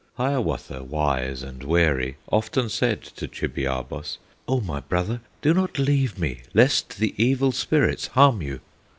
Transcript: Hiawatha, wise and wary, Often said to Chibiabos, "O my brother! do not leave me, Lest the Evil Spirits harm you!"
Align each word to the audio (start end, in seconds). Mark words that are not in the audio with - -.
Hiawatha, 0.15 0.83
wise 0.83 1.43
and 1.43 1.61
wary, 1.61 2.17
Often 2.31 2.69
said 2.69 3.03
to 3.03 3.27
Chibiabos, 3.27 4.17
"O 4.47 4.59
my 4.59 4.79
brother! 4.79 5.21
do 5.43 5.53
not 5.53 5.77
leave 5.77 6.17
me, 6.17 6.41
Lest 6.55 6.97
the 6.97 7.13
Evil 7.23 7.51
Spirits 7.51 8.07
harm 8.07 8.41
you!" 8.41 8.61